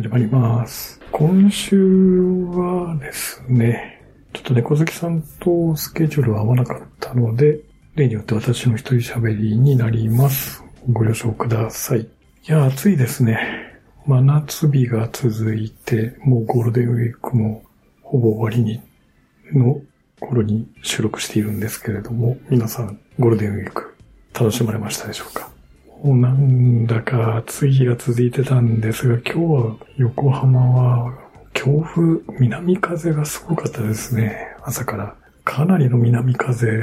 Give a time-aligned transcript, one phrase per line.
[0.00, 0.98] 始まります。
[1.12, 7.60] 今週はですね、ちょっと猫好きさんとスケジュールが合わなかったので、
[7.96, 10.64] 例によって私の一人喋りになります。
[10.90, 12.00] ご了承ください。
[12.00, 12.06] い
[12.46, 13.78] や、暑いですね。
[14.06, 17.62] 真夏日が続いて、もうゴールデンウィークも
[18.00, 18.80] ほぼ終わりに、
[19.52, 19.82] の
[20.18, 23.94] 頃に収録しているんですけれども、皆さんゴールデンウィーク
[24.32, 25.50] 楽しまれましたでしょうか？
[26.02, 31.18] うなんだか暑い日が続いてたんですが、今日は横浜は
[31.52, 34.56] 強風、南風がすごかったですね。
[34.62, 35.16] 朝から。
[35.44, 36.82] かなりの南風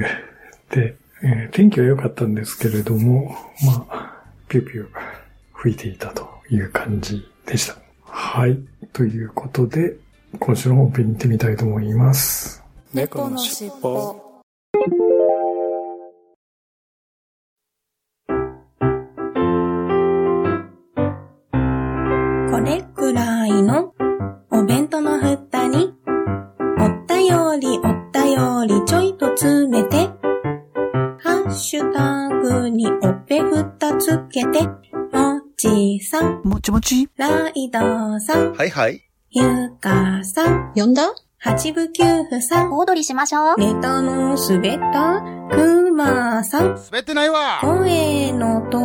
[0.69, 4.87] で、えー天気は良かったんですけれども、まあ、ピューピュー
[5.53, 7.77] 吹いていたという感じでした。
[8.03, 8.59] はい。
[8.93, 9.95] ということで、
[10.39, 12.63] 今週の本編に行ってみたいと思います。
[12.93, 14.43] 猫のしっぽ
[22.57, 23.93] これくらいの
[24.49, 25.93] お弁当の蓋に、
[26.79, 30.07] おったよりおったよりちょいと詰めて、
[31.19, 34.73] ハッシュタグにおっぺふたつけて、も
[35.55, 37.07] ちさん、もちもち？
[37.15, 37.79] ライド
[38.21, 39.03] さん、はいはい。
[39.29, 41.13] ゆかさん、呼んだ？
[41.37, 43.55] 八部九夫さん、小躍りしましょう。
[43.59, 45.21] ネタの滑った
[45.55, 48.77] くまさん、滑ってないわ声の通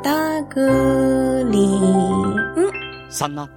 [0.00, 3.18] ったグリーン。
[3.18, 3.50] そんな。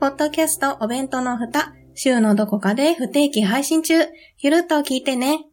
[0.00, 3.94] ポッドキャストお弁当の蓋、週のどこかで不定期配信中。
[4.38, 5.46] ゆるっと聞いてね。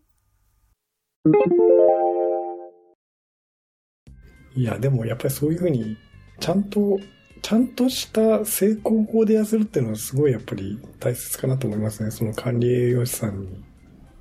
[4.55, 5.98] いや、でもやっぱりそういうふうに、
[6.39, 6.99] ちゃんと、
[7.42, 12.11] ちゃんとした成功法で痩せるっていうのはすごいやっぱり大切かなと思いますね。
[12.11, 13.64] その管理栄養士さんに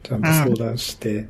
[0.02, 1.28] ちゃんと相談して、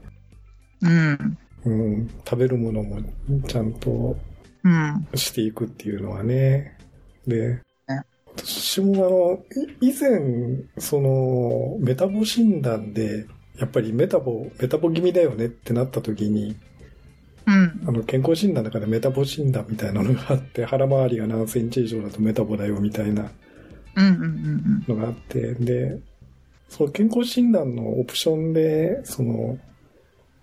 [0.82, 1.38] うん。
[1.64, 3.00] うん、食べるものも
[3.46, 4.16] ちゃんと
[4.64, 5.08] うん。
[5.14, 6.78] していくっていうのはね。
[7.26, 8.02] でね、
[8.36, 13.26] 私もあの、い以前、その、メタボ診断で、
[13.58, 16.56] やっぱりメタボ、メタボ気味だよねってなった時に、
[17.46, 17.80] うん。
[17.86, 23.30] あの、健康診断の中でメタボ診断みたいなのがあって、腹回りが何センチ以上だとメタボだよみたいな
[23.96, 24.06] うん。
[24.06, 24.84] うん。
[24.88, 25.98] のがあって、で、
[26.68, 29.58] その健康診断のオプションで、その、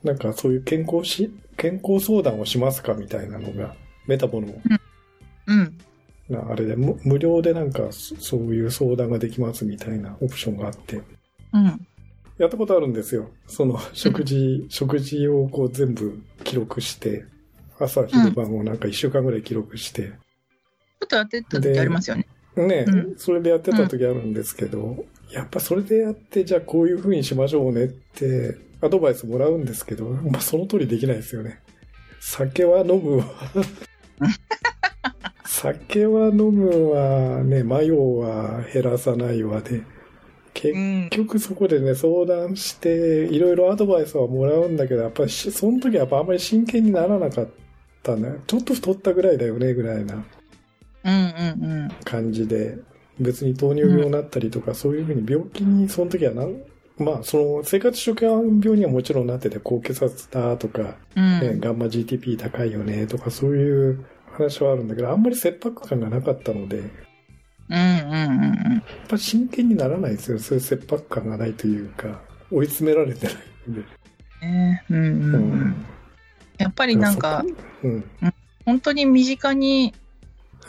[0.04, 3.76] なんかそういう健康し、健康相談をしますかみたいなのが、
[4.08, 4.48] メタボの、
[5.48, 5.78] うん。
[6.32, 11.02] なあれで無無料でなんかそそういう相談ができますみたいなオプションがあって、
[11.54, 11.88] うん。
[12.38, 13.30] やったことあるんですよ。
[13.48, 17.26] その食事、食事をこう全部記録して、
[17.80, 22.28] 朝昼晩をなんか一週間ぐらい記録して、ちょっとやってた時ありますよね。
[22.56, 31.62] ね、うんそれでやってた時あるんですけど、やっぱそれでやって、じゃあこういう風にしましょうねって、アドバイスもらうんですけど、まあその通りできないですよね。
[32.20, 33.26] 酒は飲むわ。
[35.46, 39.84] 酒は飲むわ、ね、マヨは減らさないわで、
[40.54, 41.10] 結うん。
[41.10, 47.50] 局そこでね、相談して、いろいろアドバイスはもらうんだけど、やっぱりしその時はやっぱあんまり真剣にならなかっ
[48.04, 48.38] たね。
[48.48, 50.24] ちょっと太ったぐらいだよね、ぐらいな。
[51.04, 51.64] うん。
[51.64, 51.90] うん。
[52.04, 52.78] 感じで、
[53.20, 56.56] 別に糖尿病になったりとか、そういうふうに病気にその時はなん、
[56.98, 58.28] まあ、その生活習慣
[58.64, 61.40] 病にはもちろんなってて、高血圧だとか、うん。
[61.40, 64.06] ねガンマ GTP 高いよねとか、そういう
[64.42, 66.88] 話はあるんだけど、あんまり切迫感がなかったので、やっ
[67.70, 67.78] うん。
[67.78, 68.84] うん。
[69.08, 70.40] ぱ真剣にならないですよ。
[70.40, 72.22] そういう切迫感がないというか、
[72.52, 73.36] 追い詰められてない
[73.70, 73.84] んで。
[74.42, 74.98] ねうん。
[74.98, 75.02] う。
[75.02, 75.86] うんん。
[76.58, 77.44] やっぱりなんか、
[77.84, 78.04] うん。
[78.66, 79.94] 本当に身近に、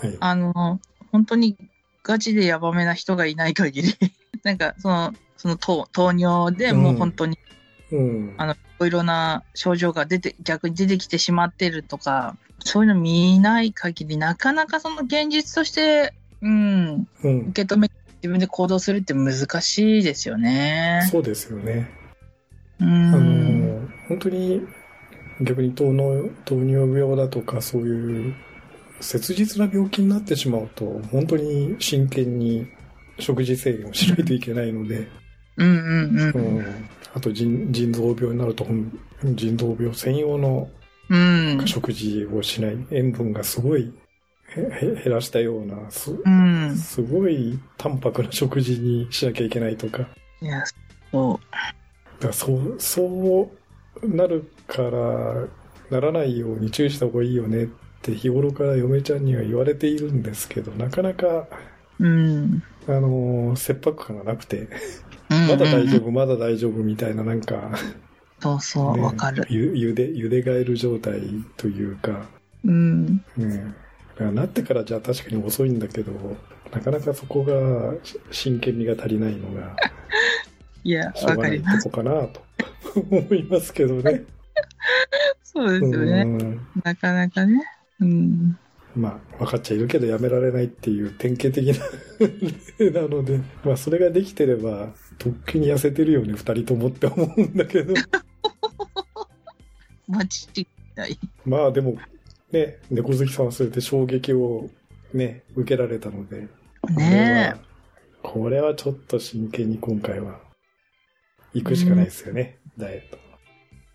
[0.01, 0.17] はい。
[0.21, 1.57] あの、本当に
[2.03, 3.95] ガチでヤバめな人がいない限り、
[4.43, 7.62] なんか、その、その糖糖尿でもう本当にうん。
[8.39, 17.41] あの、いろいろな症状が出て、逆に出てきてしまってるとか、そういうの見ない限り、なかなかその現実として、うん、うん。
[17.51, 21.07] 受け止め、自分で行動するって難しいですよね。
[21.11, 21.91] そうですよね。
[22.81, 23.81] うあん。
[23.81, 24.63] の、本当に
[25.41, 28.35] 逆に糖尿糖尿病だとかそういう
[29.01, 32.67] 切実な病気になってしまうと、本当に真剣に
[33.19, 35.09] 食事制限をしないといけないので、
[35.57, 35.71] うんう
[36.31, 36.39] んう。
[36.39, 38.67] うんん、あと腎腎臓病になると、
[39.35, 40.69] 腎臓病専用の
[41.09, 41.67] うん。
[41.67, 43.93] 食事をしない、塩分がすごい
[44.55, 46.77] 減らしたような、すうん。
[46.77, 50.09] すごい淡白な食事にしなきゃいけないとか、
[50.41, 50.63] いや、
[51.11, 51.41] そ
[52.21, 53.51] だからそう、そ
[54.03, 55.49] うなるから、
[55.91, 57.69] ならないように注意した方がいいよねっ
[58.03, 61.49] て日頃から嫁ちゃんには言われているんですけど、なかなか、
[62.01, 62.05] う。
[62.07, 62.63] うん。
[62.89, 64.69] あのー切迫感がなくて、うん
[65.49, 67.71] まだ大丈うん夫、まだ大丈夫みたいな、なんか、
[68.41, 69.47] そうそう、ねわかる。
[69.49, 71.21] ゆゆで、ゆでガエル状態
[71.57, 72.29] というか、
[72.65, 73.25] うん。
[73.37, 73.75] ね、
[74.19, 76.13] なってからじゃあ確かに遅いんだけど、
[76.73, 79.77] なかなかそこがし真剣味が足りないのが、
[80.85, 81.85] いや、わかります。
[81.85, 82.41] とこかなと
[83.11, 84.25] 思いますけどね。
[85.43, 86.23] そうですよね。
[86.23, 87.63] うんなかなかね。
[88.01, 88.59] うん。
[88.95, 91.85] まあ、分かっちゃいるけどやめられないっていう典型的な
[92.79, 97.95] 例なので、まあ、それができてれば、とっくに痩せてるよね、二人ともって思うんだけど。
[100.09, 100.27] 間違
[100.57, 101.19] いない。
[101.45, 101.97] まあ、でも、
[102.51, 104.69] ね、猫好きさんはそれで衝撃を
[105.15, 106.49] ね、受けられたので、
[106.97, 107.61] ねは、
[108.23, 110.41] これはちょっと真剣に今回は、
[111.55, 113.19] 行くしかないですよね、ダイエット。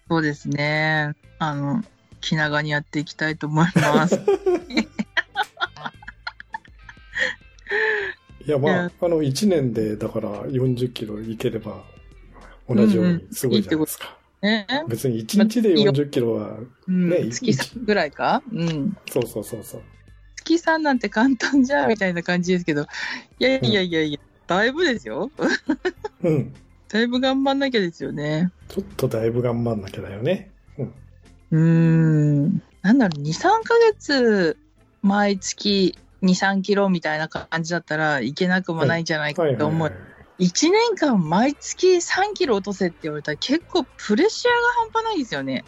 [0.10, 1.14] そうですね。
[1.40, 1.84] あの、
[2.22, 4.20] 気長にやっていきたいと思います。
[8.48, 11.84] いや、まあ、あの、1年で、だから40キロいければ、
[12.70, 14.18] 同じようにすごいじゃないですか。
[14.42, 14.66] ね。
[14.88, 16.58] 別に1日で40キロは、
[16.88, 17.10] うん。
[17.10, 18.42] ね月3ぐらいか？
[18.54, 18.98] うん。
[19.10, 19.82] そうそうそうそう。
[20.36, 22.84] 月3なんて簡単じゃんみたいな感じですけど。
[23.40, 25.30] いやいやいやいや、だいぶですよ。
[26.24, 26.54] うん。
[26.88, 28.50] だいぶ頑張んなきゃですよね。
[28.70, 30.54] ちょっとだいぶ頑張んなきゃだよね。
[30.78, 30.94] うん。
[31.52, 31.60] うー
[32.48, 32.64] ん。
[32.82, 34.58] なんだろう、2、3ヶ月、
[35.02, 39.90] 毎月2、3キロみたいな感じだったらいけなくもないんじゃないかと思う。
[39.90, 39.94] は
[40.40, 40.48] い。
[40.48, 45.64] 1年間毎月3キロ落とせって言われたら結構プレッシャーが半端ないですよね。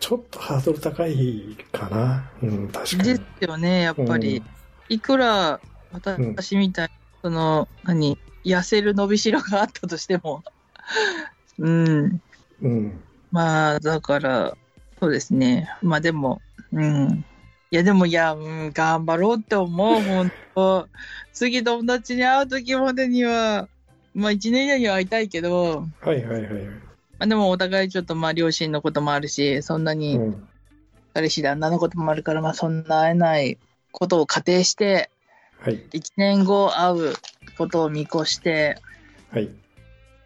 [0.00, 2.30] ちょっとハードル高いかな。
[2.42, 3.44] うん、確かでにす。
[3.44, 4.42] よね、やっぱり。
[4.88, 5.60] いくら
[5.92, 6.90] 私みたいに、
[7.22, 10.42] その、何、痩せる伸びしろがあったとしても。
[11.58, 11.86] うん。
[11.86, 12.20] うん。
[12.62, 13.00] うん。
[13.30, 14.56] まあ、だから、
[15.00, 15.70] そうですね。
[15.82, 16.40] まあでも、
[16.72, 17.24] うん。
[17.70, 20.88] いや、でも、いや、うん、頑張ろうって思う、本当
[21.32, 23.68] 次友達に会う時までには、
[24.14, 26.64] まあ一年以内には会いたいけど、はいはいはい。
[26.64, 26.80] ま
[27.20, 30.48] あでもお互いちょっとまあ両親のこともあるし、そんなにうん。
[31.12, 33.58] 彼氏旦那のこともあるから、まあそんな会えない
[33.90, 35.10] ことを仮定して、
[35.60, 35.82] はい。
[35.92, 37.14] 一年後会う
[37.58, 38.78] ことを見越して、
[39.30, 39.50] はい。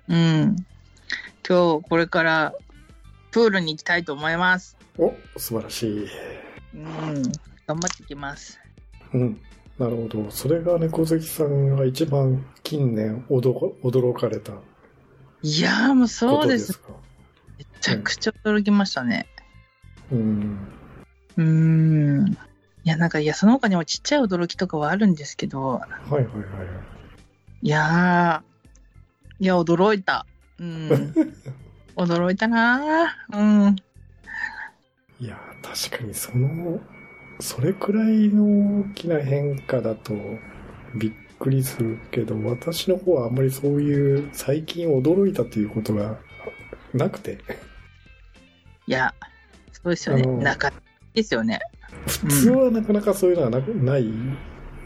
[0.08, 0.56] うん。
[1.48, 2.54] 今日これから
[3.30, 4.76] プールに行きたいと思います。
[4.98, 6.08] お、素晴らしい。
[6.74, 7.22] うん。
[7.66, 8.58] 頑張っていきます。
[9.12, 9.40] うん。
[9.78, 10.30] なるほど。
[10.30, 14.62] それが猫好きさんが一番近年驚驚かれたこ
[15.42, 16.58] いやーもうそうで。
[16.58, 16.80] す。
[17.58, 19.26] めちゃくちゃ驚きましたね。
[20.12, 20.58] うん。
[21.36, 22.32] うーん。
[22.32, 26.34] いや、なんか、いや、その他にもちっちゃい驚きとかはあるんですけど、はいはいはい。
[27.62, 30.26] いやー、いや、驚いた。
[30.58, 31.14] うん。
[31.96, 33.38] 驚いたなー。
[33.38, 33.76] うん。
[35.20, 36.80] いや、確かにその、
[37.40, 40.14] それくらいの大きな変化だと
[40.94, 46.18] びっくりするけど、私の方はあんまりそういう最近驚いたということが
[46.94, 47.38] なくて、
[48.86, 49.14] いや、
[49.72, 50.26] そうですよね。
[50.42, 50.72] なか
[51.14, 51.60] ですよね。
[52.06, 54.12] 普通はなかなかそういうのはなくないで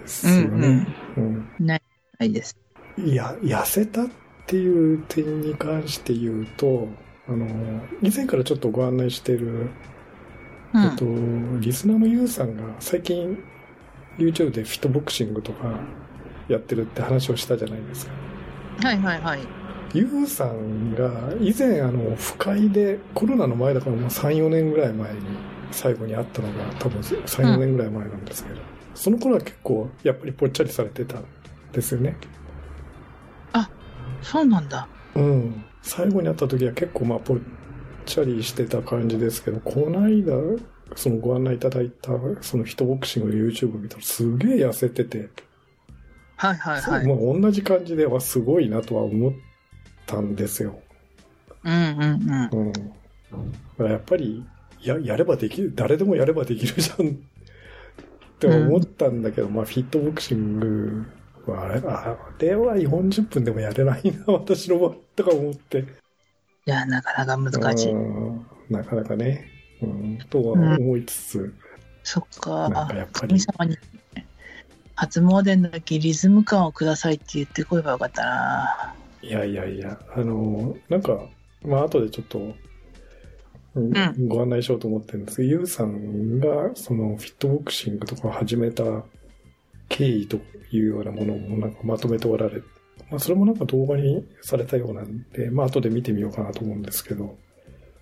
[0.06, 0.86] すよね。
[1.16, 1.80] うんな
[2.20, 2.56] いです。
[2.98, 4.08] いや、痩せたっ
[4.46, 6.88] ていう点に関して言うと、
[7.28, 7.46] あの、
[8.02, 9.70] 以前からちょっとご案内している、
[10.74, 10.82] うん。
[10.84, 13.42] えっと、リスナーのユウさんが最近
[14.18, 15.80] YouTube でフィットボクシングとか
[16.48, 18.12] やってるって話をしたじゃないですか。
[18.82, 19.40] はいはいはい。
[19.94, 25.20] ユウさんが以前あの、不快でコロナの前だからもう3、4年ぐらい前に
[25.70, 28.60] 最後に会ったのが多分3、4年ぐらい前なんですけど、
[28.94, 31.24] その頃は結構やっぱりぽっちゃりされてたん
[31.72, 32.16] ですよね。
[34.24, 34.88] そうなんだ。
[35.14, 35.64] うん。
[35.82, 37.38] 最後に会った時は結構まあぽっ
[38.04, 40.34] ちゃりしてた感じですけど、この間、
[40.96, 45.28] そのご案内いただいた、そのフィットボクシングの YouTube 見たらすげえ痩せてて、
[46.36, 47.06] はいはいはい。
[47.06, 49.32] まあ同じ感じではすごいなとは思っ
[50.06, 50.80] たんですよ。
[51.64, 52.72] うんうんうん。
[53.78, 53.86] うん。
[53.90, 54.44] やっぱり、
[54.82, 57.12] や、やればできる、誰でもやればできるじゃんっ
[58.38, 61.06] て思ったんだけど、まあフィットボクシング
[61.46, 65.84] は、あれあれは40分でもやれないな、私の場合とか思って。
[66.66, 67.92] いや、なかなか難しい。
[67.92, 68.46] うん。
[68.70, 69.46] なかなかね、
[69.82, 71.54] うん、とは思いつつ、
[72.04, 72.68] そっか。
[72.68, 73.28] なんかやっぱり。
[73.28, 73.76] 神様に、
[74.94, 78.94] 初詣の時リズム感をくださいって言ってこればよかったな。
[79.22, 81.26] いやいやいや、あの、なんか、
[81.64, 82.54] まあ後でちょっと、
[83.74, 84.28] うんん。
[84.28, 88.84] ご案内しようと思ってるんですけど、ゆうさんがそのフィットボクシングとかを始めた
[89.88, 90.36] 経緯と
[90.70, 92.62] いうようなものもなんかまとめておられ
[93.10, 97.36] まあ、それもなんか動画にされたようなんで、まあ、後で見てみようかなと思うんですけど、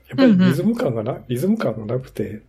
[0.08, 2.42] やっぱりリズム感がな、リズム感がなくて、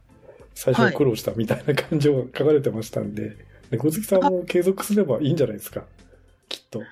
[0.54, 3.38] 最初苦労したみたいな感じを書かれてましたんで、
[3.72, 5.86] 猫好きさんも継続すればいいんじゃないですか。
[6.50, 6.84] きっと。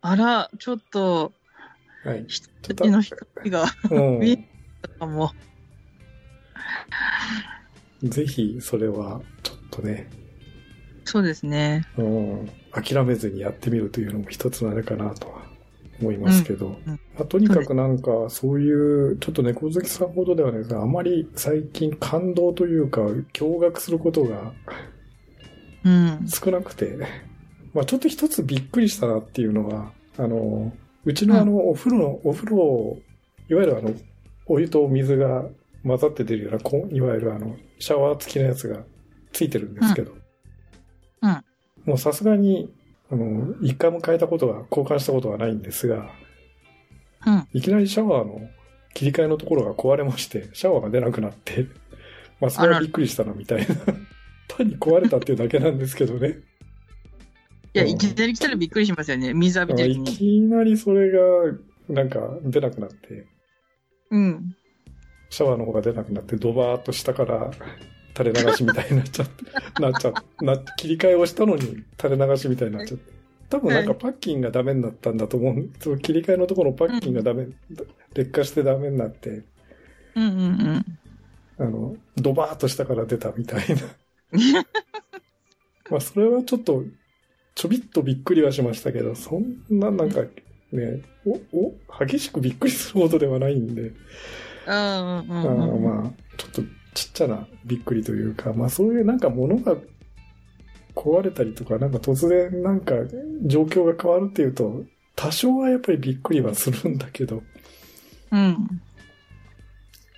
[0.00, 1.32] あら、ちょっと、
[2.04, 2.24] はい。
[2.26, 4.48] 羊の光がうん見え
[4.82, 5.32] たかも。
[8.02, 10.08] ぜひ、それは、ちょっとね、
[11.04, 11.84] そうですね。
[11.96, 15.42] うん、諦めずにやってみるというのも一つのあれかなとは
[16.00, 24.52] 思いますけど、うんまあ、とにかくなんかそういう、ちょっと猫好きさんほどではないですが、あまり最近感動というか、驚愕することが
[25.84, 26.26] うん。
[26.28, 26.98] 少なくて、
[27.72, 30.72] まあちょっと一つびっくりしたなっていうのは、あの、
[31.04, 32.98] うちのあの、お風呂の、お風呂、
[33.48, 33.94] いわゆるあの、
[34.46, 35.44] お湯と水が
[35.84, 38.82] 混ざって出るような、こいわゆるあの、シャワー付きのやつが
[39.32, 40.19] ついてるんですけど、うんうん
[41.90, 42.72] もうさすがに、
[43.10, 46.08] あの、一回も変えたことは、交換したことはないんですが、
[47.26, 47.48] うん。
[47.52, 48.48] いきなりシャワーの
[48.94, 51.66] 切り替えのところが壊れまして、シャワーが出なくなって、
[52.40, 53.74] まあそれはびっくりしたなみたいな。
[54.46, 56.38] 単に壊れたっていうだけなんですけどね。
[57.74, 59.34] いや、うんいきなり来たらびっくりしますよね。
[59.34, 60.04] 水浴びてるい。
[60.04, 61.18] きなりそれが、
[61.88, 63.26] なんか出なくなって、
[64.12, 64.56] うん。
[65.28, 67.50] シャワーの方が出なくなって、ドバーっと下から
[68.16, 69.44] 垂れ流しみたいになっちゃって、
[69.80, 70.12] なっちゃ
[70.42, 73.20] な、切り替えをしたのに垂れ流しみたいになっちゃって。
[73.50, 75.70] 多分なんかパッキンがダメになったんだと思う。
[75.80, 77.48] その切り替えのところのパッキンがダメ、
[78.14, 79.42] 劣化してダメになって、
[80.14, 80.84] うんうん
[81.58, 81.64] うん。
[81.64, 83.82] あの、ドバーっと下から出たみたいな。
[85.90, 86.84] まあそれはちょっと、
[87.56, 90.22] ちょびっとびっくりはしましたけど、そんななんか
[90.72, 91.74] ね、お、お、
[92.06, 93.94] 激しくびっくりするほどではないんで、うんうん
[94.66, 95.82] あうんーうん。
[95.82, 96.62] まあ、ちょっと
[96.94, 99.76] ちっちゃなびっくりというか、まあそういうなんか物が
[100.94, 102.94] 壊れたりとか、なんか突然なんか
[103.44, 104.84] 状況が変わるっていうと、
[105.16, 107.42] 多少はやっぱりびっくりはするんだけど、
[108.32, 108.82] うん。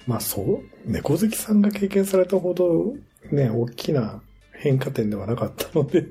[0.06, 2.94] まあそう、猫好きさんが経験されたほど
[3.30, 6.06] ね、大きな変化点ではなかったので、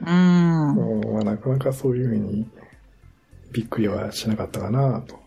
[0.00, 0.98] うん。
[1.00, 2.48] うんまあ、なかなかそういうふうに
[3.52, 5.23] びっくりはしなかったかなと。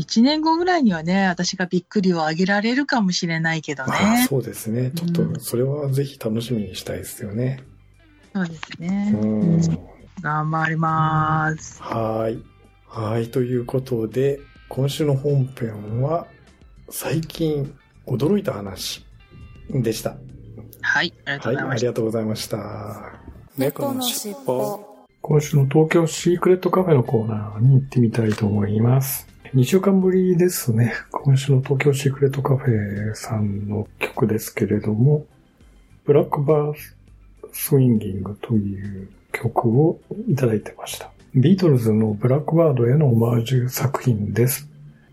[0.00, 4.26] 一年後ぐらいにはね、私がびっくりを上げられるかもしれないけどまあね。
[4.26, 4.92] そうですね。
[4.92, 7.62] ちょっとそれはぜひ楽しみにしたいですよね。
[8.34, 9.12] そうですね。
[9.14, 9.60] うん
[10.22, 11.82] 頑張ります。
[11.82, 12.38] はい。
[12.86, 13.30] はい。
[13.30, 14.40] ということで、
[14.70, 16.26] 今週の本編は、
[16.88, 17.74] 最近
[18.06, 19.04] 驚いた話
[19.68, 20.16] でした。
[20.80, 21.62] はい、ありがとうはい。
[21.62, 21.76] ございました。
[21.76, 23.20] ありがとうございました。
[23.58, 24.80] 猫のしっぽ。
[25.20, 29.29] 今週の東京シークレットカフェのコーナーに行ってみたいと思います。
[29.52, 30.94] 2週間ぶりですね。
[31.10, 35.26] 今週の東京シークレットカフェさんの曲ですけれども、
[36.04, 36.74] ブラックバー
[37.50, 41.10] スウィンギングという曲をいただいてました。
[41.34, 44.68] ビートルズのブラックバードへのオマージュ作品です。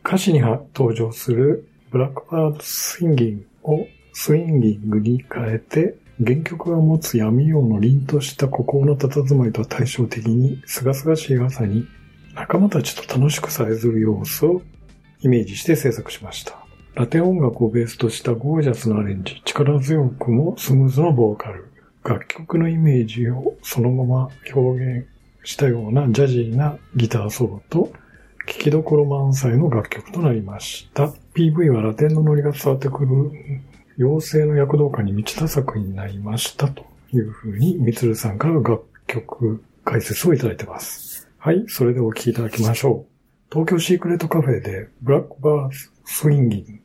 [0.06, 11.88] 歌詞に登場するブラックバードスインギングをスインギングに変えて、原曲が持つ闇夜の凛とした孤高の佇まいと対照的に、清々しい朝に
[12.38, 14.62] 仲間たちと楽しくさえずる様子を
[15.22, 16.56] イメージして制作しました。
[16.94, 21.72] ラテン音楽をベースとしたゴージャスなアレンジ、力強くもスムーズなボーカル、
[22.04, 25.08] 楽曲のイメージをそのまま表現
[25.44, 27.92] したようなジャジーなギターソロと、
[28.46, 31.08] 聴きどころ満載の楽曲となりました。
[31.34, 33.32] PV はラテンのノリが伝わってくる
[33.98, 41.07] 妖精の躍動感に満ちた作品になりましたというふうに、みつるさんから楽曲解説をいただいてます。
[41.40, 43.54] はい、それではお聴きいただきましょう。
[43.54, 45.72] 東京シークレットカフェでブラックバー
[46.04, 46.80] スウィンギング。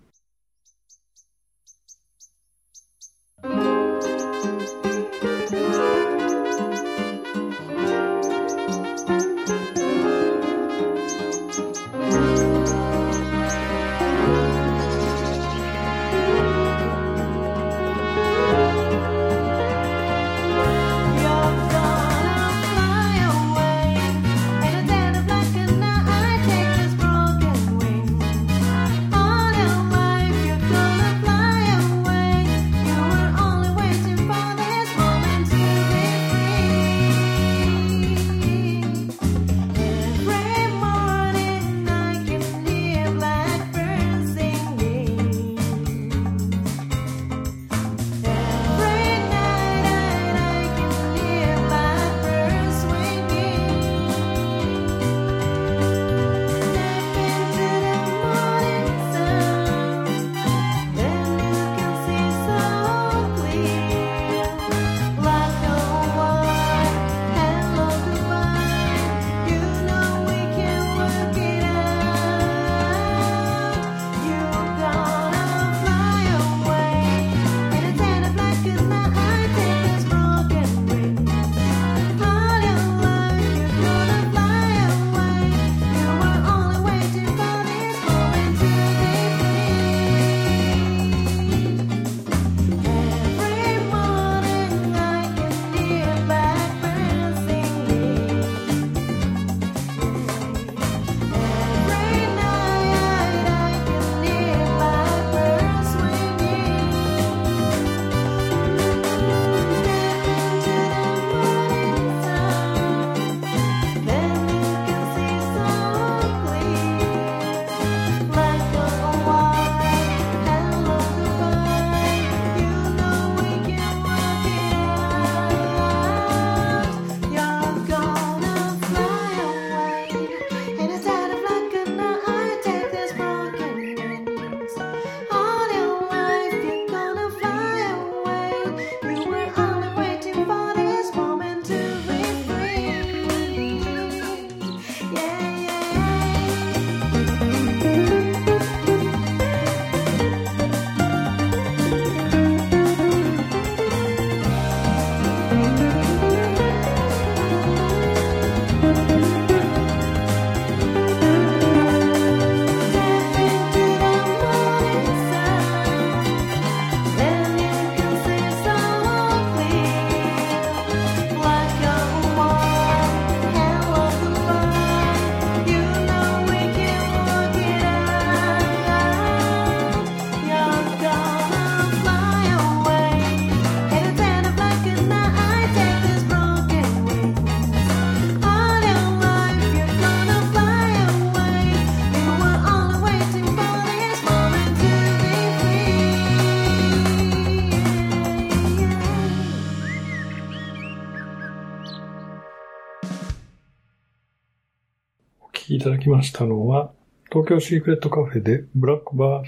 [206.03, 206.93] きましたのは、
[207.31, 209.45] 東京シークレットカフェでブラックバー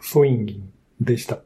[0.00, 0.72] ソインギン
[1.04, 1.38] でした。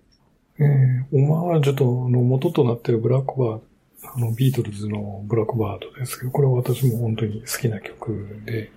[0.59, 3.61] えー、オマージュとの元となっているブラックバー
[4.03, 8.71] あの、ビートルズのブラックバードですけど、これは私も本当に好きな曲で、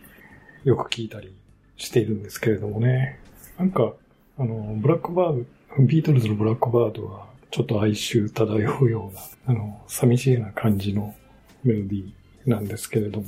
[0.63, 1.33] よく聴いたり
[1.77, 3.19] しているんですけれどもね。
[3.57, 3.93] なんか、
[4.37, 5.45] あの、ブラックバー
[5.77, 11.15] ド、ビートルズのブラックバードは、ちょっと哀愁漂うような、あの、寂しげな感じの
[11.63, 13.25] メロディーなんですけれども、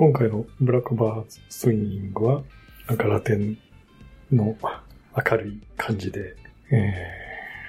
[0.00, 2.42] 今回のブラックバーズスイングは、
[2.86, 3.58] なんかラテン
[4.30, 6.36] の明るい感じで、
[6.70, 7.04] え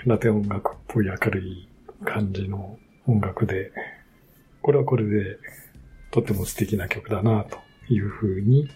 [0.06, 1.68] ー、ラテン音楽っぽい明るい
[2.06, 3.72] 感じの音楽で、
[4.62, 5.40] これはこれで
[6.12, 7.58] とっても素敵な曲だなと
[7.92, 8.70] いうふうに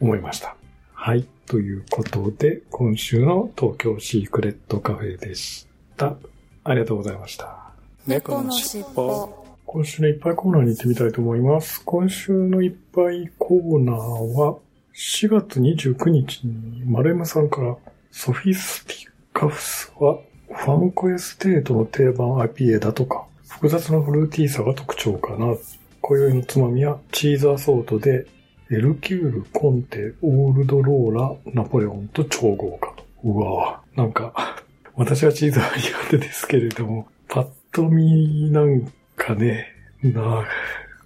[0.00, 0.56] 思いました。
[0.92, 1.26] はい。
[1.46, 6.14] ということで、今週の東京シークレットカフェでした。
[6.62, 7.72] ありがとうございました。
[8.06, 9.45] 猫のしっぽ。
[9.68, 11.82] 今週のいっぱいコーナーに行ってみたいと思います。
[11.84, 14.58] 今週のいっぱいコーナーは、
[14.94, 17.76] 4月29日に丸山さんから、
[18.12, 18.96] ソフィスティ
[19.32, 25.56] カフスはファンコエステートの定番 IPA だとか、複雑なフルーティーさが特徴かな。
[26.00, 28.24] 今宵のつまみはチーズアソートで、
[28.70, 33.04] エルキュール、コンテ、オールドローラ、ナポレオンと超豪華と。
[33.24, 34.62] うわぁ、なんか、
[34.94, 40.46] 私はチーズは苦手ですけれども、パッと見なんかね、な、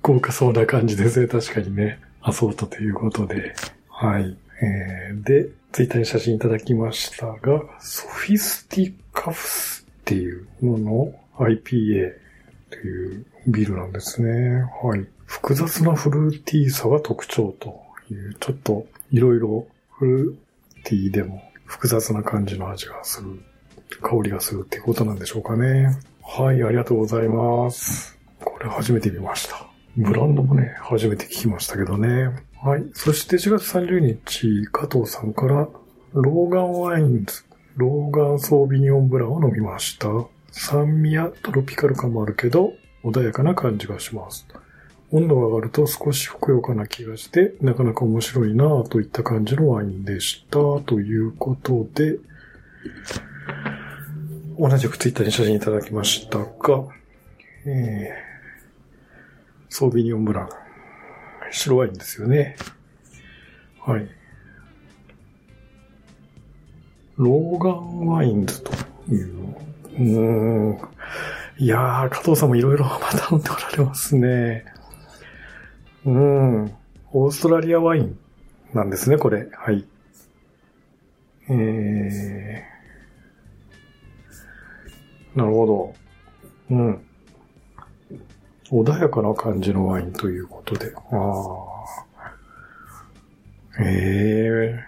[0.03, 1.27] 豪華そうな感じですね。
[1.27, 1.99] 確かにね。
[2.23, 3.55] アソートということで。
[3.88, 4.37] はい。
[4.62, 12.12] えー、で、ツイッターに写真いただきましたが、ソフィスティカフスっていうのの IPA
[12.70, 14.64] というビールなんですね。
[14.83, 15.07] はい。
[15.27, 20.35] 複雑なフルーティーさが特徴という、ちょっといろいろフルー
[20.85, 23.40] ティーでも複雑な感じの味がする、
[24.03, 25.96] 香りがするっていうことなんでしょうかね。
[26.33, 28.16] はい、ありがとうございます。
[28.45, 29.66] これ初めて見ました。
[29.97, 32.31] ブランドもね、初めて聞きましたけどね。
[32.62, 32.85] はい。
[32.95, 35.69] そして4月30日、加藤さんから、
[36.12, 37.43] ローガンワインズ、
[37.77, 40.09] ローガンソービニオンブランを飲みました。
[40.53, 44.47] 酸味やトロピカル感もあるけど、穏やかな感じがします。
[45.11, 50.59] 温度が上がると少しふくよかな気がして、なかなか面白いなぁといった感じのワインでした。
[50.87, 52.19] ということで、
[54.61, 56.44] 同じくツイッターに写真いただきましたが、
[57.64, 58.12] えー、
[59.70, 60.49] ソービニオンブラン。
[61.51, 62.57] 白ワインですよね。
[63.81, 64.07] はい。
[67.16, 68.73] ローガンワインズと
[69.09, 69.57] いう。
[69.99, 70.03] う
[70.73, 70.79] ん。
[71.57, 74.66] いやー、加藤さんもいろいろまた飲んでおられますね。
[76.05, 76.75] うん。
[77.12, 78.18] オーストラリアワイン
[78.75, 79.49] なんですね、これ。
[79.53, 79.87] はい。
[81.49, 82.69] えー、
[85.35, 85.95] なるほど。
[86.71, 87.07] うん。
[88.71, 90.93] 穏やかな感じのワインということで。
[90.95, 91.81] ああ。
[93.83, 94.85] ええ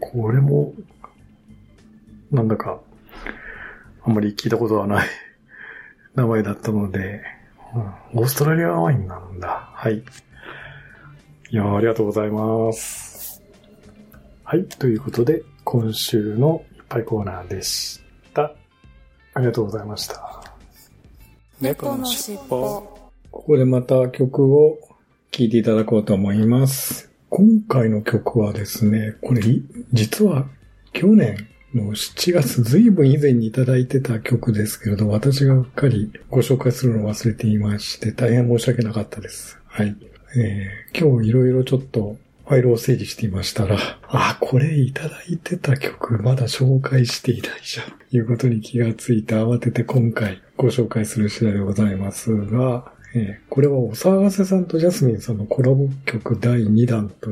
[0.00, 0.72] これも、
[2.30, 2.80] なんだか、
[4.04, 5.08] あんまり聞いたことはない
[6.14, 7.22] 名前だったので、
[8.12, 9.70] うん、オーストラリアワインなんだ。
[9.72, 10.02] はい。
[11.50, 13.42] いやありがとうございます。
[14.44, 14.64] はい。
[14.64, 18.01] ということで、今週のいっぱいコーナーでし。
[19.34, 20.42] ありがとうございました。
[21.60, 22.82] 猫のしっぽ。
[23.30, 24.78] ここでまた曲を
[25.30, 27.10] 聴いていただこうと思います。
[27.30, 30.46] 今回の曲はですね、これ、い実は
[30.92, 39.58] 去年の7月、ずいぶん以前にいただいてた曲ですけれど、私がうっかりご紹介するのを忘れていまして、大変申し訳なかったです。
[39.66, 39.96] はい。
[40.36, 42.16] えー今日いろいろちょっと
[42.52, 47.86] ファイルを整理していましたら、あ、これいただいてた曲まだ紹介していないじゃん。
[48.10, 57.30] ということに気がついて慌てて今回ご紹介する次第でございますが、えーこれはお騒がせさんとジャスミンさんのコラボ曲第2弾と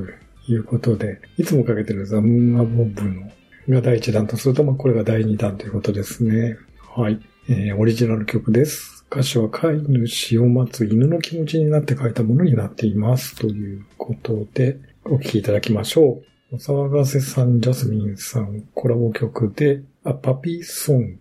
[0.49, 3.29] いうことで、いつもかけてるザ・ムー・ア・ボブの
[3.69, 6.57] が第1弾とすると、まあこれが第2弾ということですね。
[6.97, 7.21] はい。
[7.51, 9.05] えーオリジナル曲です。
[9.13, 13.37] 歌詞は飼い主を待つ犬の気持ちになって書いたものになっています。
[13.37, 16.57] ということで、お聴きいただきましょう。
[16.57, 21.20] お騒がせさん、ジャスミンさん、コラボ曲で、あ、パピーソン。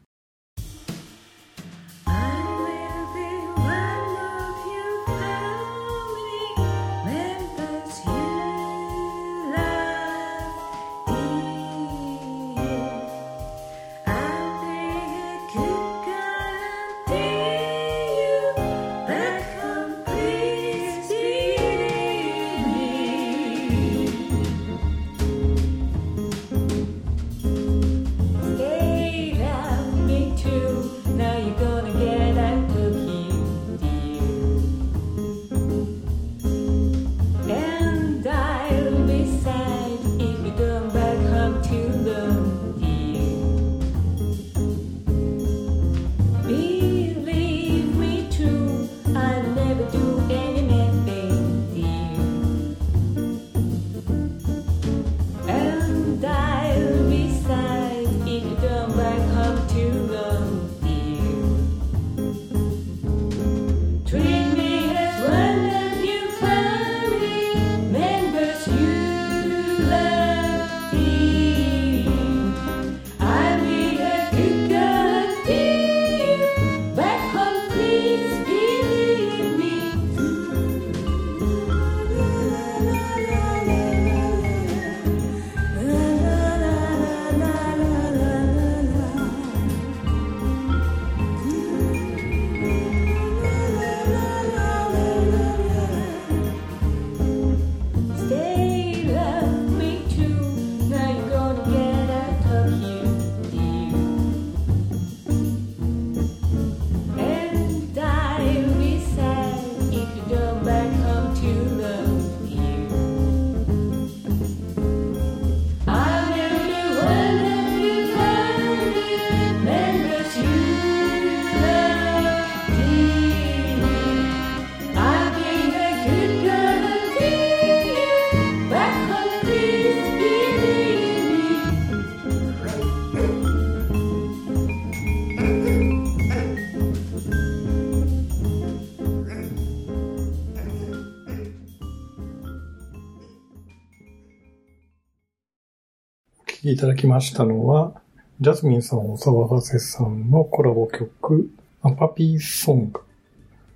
[146.69, 147.99] きいただきましたのは、
[148.39, 151.49] ジャスミンさん、小沢和瀬さんのコラボ曲、
[151.82, 153.01] アパピーソング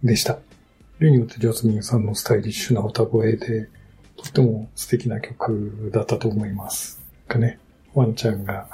[0.04, 0.38] でした。
[1.00, 3.70] 例によってジャスミンさんのスタイリッシュな歌声で、
[4.16, 7.02] とっても素敵な曲だったと思います。
[7.28, 7.60] かね、
[7.94, 8.68] ワンちゃんが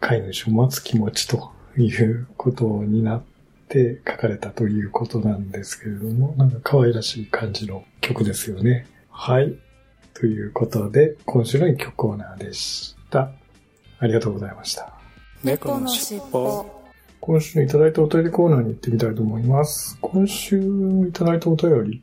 [0.00, 3.22] 飼い主を待つ気持ちということになっ
[3.68, 8.86] て書かれたということなんですけれども、なんか可愛らしい感じの曲ですよね。
[9.10, 9.56] はい。
[10.14, 13.32] ということで、今週の一曲コーナーでした。
[14.02, 14.92] ありがとうございました。
[15.44, 16.66] 猫のしっぽ。
[17.20, 19.96] 今週いただいたお便りコーナーに行ってみたいと思います。
[20.00, 20.58] 今週
[21.08, 22.02] いただいたお便り、い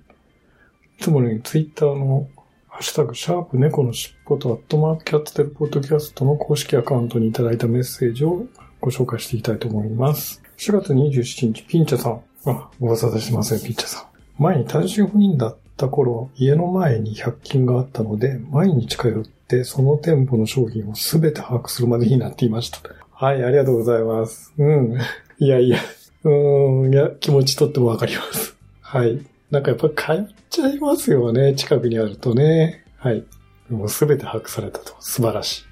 [1.01, 2.29] つものようにツイッターの
[2.69, 8.45] ハッシュタグ、シャープ猫のしっぽとアットマークキャッツテルポッドキャストの公式アカウントにいただいたメッセージを
[8.79, 10.41] ご紹介していきたいと思います。
[10.57, 12.21] 4月27日、ピンチャさん。
[12.45, 14.41] あ、ご無沙汰してません、ピンチャさん。
[14.41, 22.79] 前に単身赴任だった頃、家の前に100均があったので、毎日通ってその店舗の商品をすべて把握するまでになっていました。
[23.11, 24.53] はい、ありがとうございます。
[24.57, 24.97] うん。
[25.39, 25.79] いやいや、
[26.23, 28.55] うーん、いや、気持ちとってもわかります。
[28.81, 29.19] はい。
[29.51, 29.93] なんかやっぱり
[30.27, 32.85] 通っちゃいますよね、近くにあるとね。
[32.97, 33.23] はい。
[33.69, 34.95] もうすべて把握されたと。
[34.99, 35.65] 素晴らし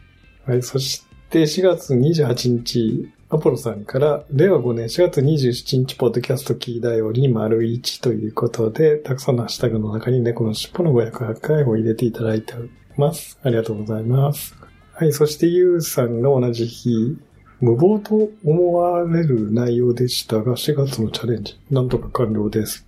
[0.47, 0.49] い。
[0.49, 12.53] はい、そして4月28日、アポロさんから、令和5年4月27日、ポッドキャストキーだより丸1ということで、たくさんのハッシュタグの中に猫の尻尾の508回を入れていただいて
[12.97, 13.39] ます。
[13.43, 14.55] ありがとうございます。
[14.93, 17.17] はい、そしてゆうさんが同じ日、
[17.59, 22.87] 無謀と思われる内容でしたが、4月のチャレンジ、なんとか完了です。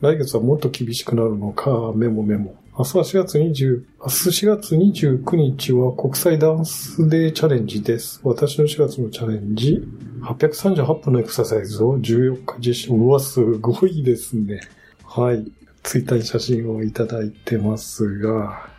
[0.00, 2.54] 来月はもっと厳しくなるのか、メモメモ。
[2.78, 8.20] 明日は4月20、明日4月29日は国際ダンスデーチャレンジです。
[8.22, 9.82] 私の4月のチャレンジ、
[10.22, 12.88] 838分のエクササイズを14日実施。
[12.90, 14.60] うわ、すごいですね。
[15.04, 15.50] はい。
[15.82, 18.70] ツイッターに写真をいただいてますが、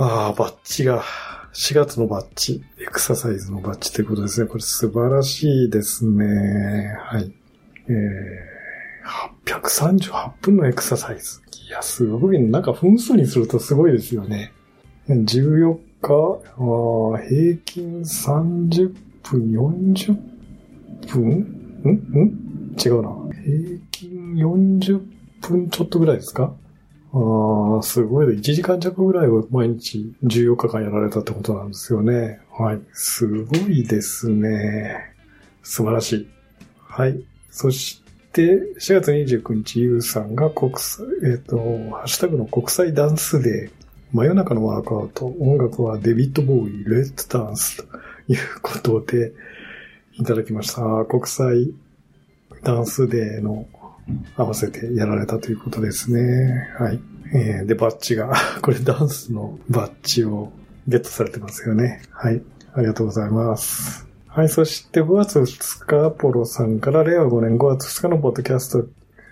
[0.00, 1.02] ああ、バッジが、
[1.54, 4.46] 4月のバッジ、エクササイズのバッジということですね。
[4.46, 6.94] これ素晴らしいですね。
[7.00, 7.32] はい。
[7.88, 11.40] えー、838分のエクササイズ。
[11.66, 14.52] いや、すごい、なんか分数にするとすごいですよね。
[15.08, 20.16] 14日、あ平均30分、40
[21.08, 21.22] 分？
[21.84, 21.90] ん？
[21.90, 22.76] ん？
[22.78, 23.10] 違うな。
[23.34, 25.00] 平均40
[25.40, 26.52] 分ちょっとぐらいですか？
[27.12, 28.26] ああ、すごい。
[28.26, 32.40] 1時間弱ぐらいを毎日14日間やられたってことなんですよね。
[32.52, 32.80] はい。
[32.92, 35.14] すごいですね。
[35.62, 36.28] 素晴らしい。
[36.80, 37.22] はい。
[37.50, 38.42] そして、
[38.78, 43.70] 4月29日、ゆうさんが国際、えっ、と、ハッシュタグの国際ダンスデー、
[44.12, 47.84] 真夜中のワークアウト、音楽はデビッド・ボーイ、レッツ・ダンスと
[48.28, 49.32] いうことで、
[50.20, 51.04] いただきました。
[51.04, 51.72] 国際
[52.64, 53.68] ダンスデーの
[54.36, 56.68] 合わせてやられたということですね。
[56.78, 57.00] はい。
[57.34, 60.52] えー、で、バッジが、 これダンスのバッジを
[60.86, 62.02] ゲットされてますよね。
[62.10, 62.42] はい。
[62.72, 64.06] ありがとうございます。
[64.26, 64.48] はい。
[64.48, 68.86] そして5月2日、アポロさんから令和5年5月2日のポッドキャスト、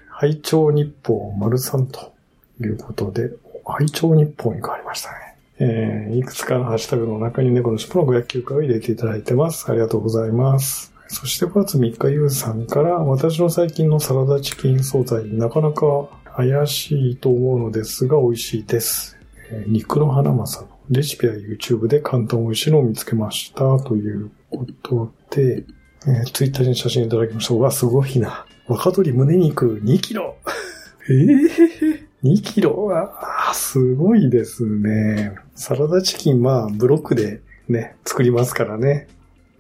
[0.09, 2.13] 拝聴日報丸3と
[2.61, 3.31] いうことで、
[3.65, 5.15] 拝聴日報に変わりましたね。
[5.59, 9.71] えー、いくつかのハッシュタグの中に猫の尻尾の509回を入れていただいてます。
[9.71, 10.96] ありがとうございます。
[11.09, 19.17] そして5月3日、ゆうさんから、私の最近のサラダチキン惣菜、なかなか怪しいと思うのですが、美味しいです。
[19.51, 23.79] えー肉の花正のレシピや YouTube で簡単美味しいのを見つけました。
[23.79, 25.65] ということで、
[26.07, 27.55] えー、ツイッターに写真いただきました。
[27.55, 28.47] うわ、すごいな。
[28.67, 30.37] 若鶏胸肉2キロ。
[31.09, 32.87] ええ2キロ？
[32.87, 35.37] は、すごいですね。
[35.55, 39.07] サラダチキン、まあ、ブロックでね、作りますからね。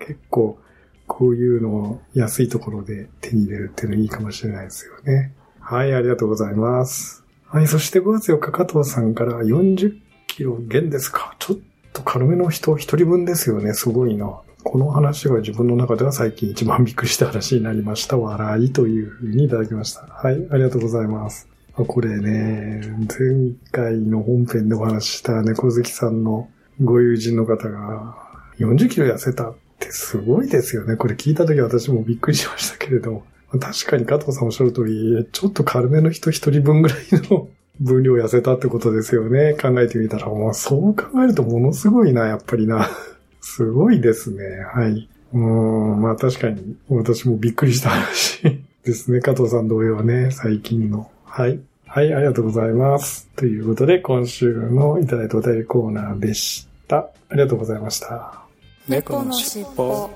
[0.00, 0.58] 結構、
[1.06, 5.32] こういうのを安いところで手に入れるっていうのいいかもしれないですよね。
[5.60, 7.24] はい、ありがとうございます。
[7.46, 11.34] はい、そして5月4日、加藤さんから40キロ減ですか。
[11.38, 11.58] ちょっ
[11.92, 13.72] と軽めの人一人分ですよね。
[13.72, 14.40] すごいな。
[14.62, 18.18] この話が自分の中では最近一番びっくりした話になりました。
[18.18, 20.02] 笑いというふうにいただきました。
[20.02, 21.48] はい、ありがとうございます。
[21.74, 26.48] これね、前回の本編でお話しした猫好きさんの
[26.82, 28.16] ご友人の方が
[28.58, 30.96] 40キロ痩せたっってすごいですよね。
[30.96, 33.24] これ聞いた時私もびっくりしましたけれど。
[33.60, 36.98] 確かに加藤さんおっしゃる通り、ちょっと軽めの人一人分ぐらい
[37.30, 37.48] の
[37.80, 39.54] 分量痩せたってことですよね。
[39.60, 40.26] 考えてみたら。
[40.26, 42.88] もうそう考えるとものすごいな、やっぱりな。
[43.40, 44.42] すごいですね。
[44.74, 45.08] はい。
[45.32, 48.42] うん、まあ確かに私もびっくりした話
[48.84, 49.20] ですね。
[49.20, 51.10] 加藤さん同様ね、最近の。
[51.24, 51.60] はい。
[51.86, 53.28] はい、ありがとうございます。
[53.36, 57.10] ということで、今週のいただいたお便りコーナーでした。
[57.28, 58.45] ありがとうございました。
[58.88, 60.08] 猫のしっぽ。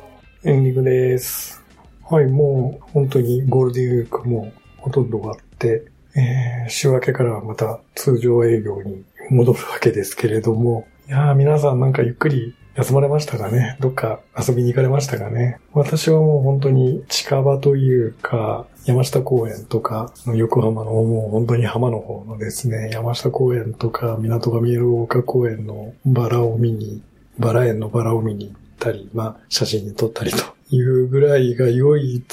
[0.45, 1.61] エンディングです。
[2.09, 13.77] はい、もう本当にゴールデンウィークもほとんど終わって、えー、週明けからはまた通常営業に戻るわけですけれども、いやー皆さんなんかゆっくり休まれましたかね？
[13.81, 15.59] どっか遊びに行かれましたかね？
[15.73, 27.03] 私はもう本当に近場というか、山下公園とか、横浜のもう本当に浜の方のですね、山下公園とか港が見える丘公園のバラを見に、
[27.39, 30.39] バラ園のバラを見に行ったり、まあ写真に撮ったりと
[30.71, 32.25] いうぐらいが唯一、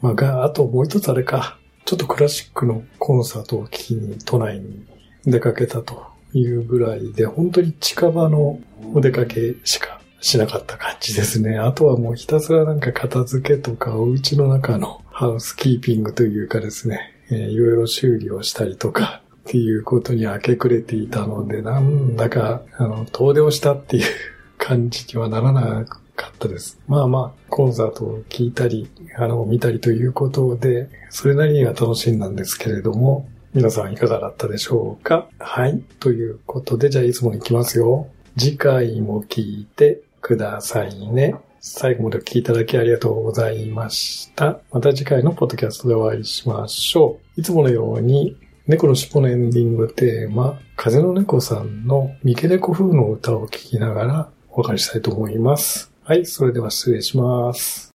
[0.00, 4.84] まあが、あともう一つあれか、ちょっとクラシックのコンサートを聴きに都内に
[5.24, 8.60] 出かけたというぐらいで、本当に近場の
[8.94, 11.58] お出かけしかしなかった感じですね。
[11.58, 24.04] あとはもうひたすらなんか片付けとか、お家の中のハウスキーピングというかですね、えーいろいろ修理をしたりとか、っていうことに明け暮れていたので、なんだか、あの、遠出をしたっていう
[24.58, 26.78] 感じにはならなかったです。
[26.86, 35.26] まあまあ、コンサートを聞いたり、あの、見たりということで、それなりには楽しんだんですけれども、皆さんいかがだったでしょうか？
[35.40, 35.82] はい。
[35.98, 38.06] ということで、じゃあいつもに行きますよ。
[38.38, 41.34] 次回も聞いてくださいね。
[41.58, 44.60] 最後までお聞きいただきありがとうございました。
[44.70, 47.40] また次回のポッドキャストでお会いしましょう。
[47.40, 48.36] いつものように、
[48.70, 55.90] 猫の尻尾のエンディングテーマ、風の猫さんの三毛猫風の歌を聴きながらお別れしたいと思います。
[56.04, 57.89] はい、それでは失礼します。